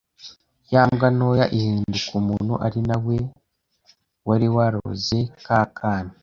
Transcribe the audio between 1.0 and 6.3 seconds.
ntoya ihinduka umuntu ari na we wari waroze ka kana